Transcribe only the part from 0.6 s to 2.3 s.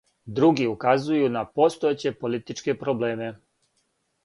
указују на постојеће